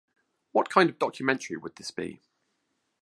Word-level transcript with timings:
What 0.51 0.71
kind 0.71 0.89
of 0.89 0.97
documentary 0.97 1.57
would 1.57 1.75
this 1.75 1.91
be? 1.91 2.23